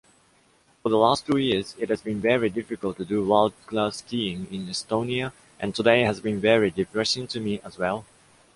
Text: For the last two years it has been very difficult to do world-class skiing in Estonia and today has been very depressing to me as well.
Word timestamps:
For 0.81 0.89
the 0.89 0.97
last 0.97 1.27
two 1.27 1.37
years 1.37 1.75
it 1.77 1.89
has 1.91 2.01
been 2.01 2.19
very 2.21 2.49
difficult 2.49 2.97
to 2.97 3.05
do 3.05 3.23
world-class 3.23 3.97
skiing 3.97 4.47
in 4.51 4.65
Estonia 4.67 5.31
and 5.59 5.75
today 5.75 6.05
has 6.05 6.19
been 6.19 6.41
very 6.41 6.71
depressing 6.71 7.27
to 7.27 7.39
me 7.39 7.61
as 7.63 7.77
well. 7.77 8.03